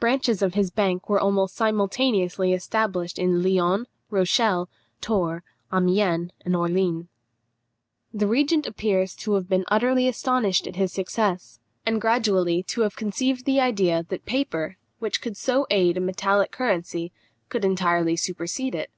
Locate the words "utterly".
9.68-10.08